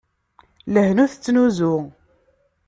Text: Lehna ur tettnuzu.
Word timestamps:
Lehna 0.73 0.99
ur 1.03 1.09
tettnuzu. 1.11 1.75